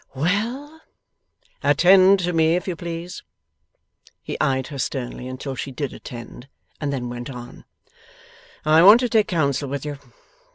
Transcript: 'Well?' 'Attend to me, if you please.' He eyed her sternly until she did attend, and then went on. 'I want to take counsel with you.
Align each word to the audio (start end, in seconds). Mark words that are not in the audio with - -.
'Well?' 0.15 0.81
'Attend 1.63 2.21
to 2.21 2.33
me, 2.33 2.55
if 2.55 2.67
you 2.67 2.75
please.' 2.75 3.21
He 4.23 4.35
eyed 4.41 4.65
her 4.69 4.79
sternly 4.79 5.27
until 5.27 5.53
she 5.53 5.71
did 5.71 5.93
attend, 5.93 6.49
and 6.79 6.91
then 6.91 7.07
went 7.07 7.29
on. 7.29 7.65
'I 8.65 8.81
want 8.81 8.99
to 9.01 9.09
take 9.09 9.27
counsel 9.27 9.69
with 9.69 9.85
you. 9.85 9.99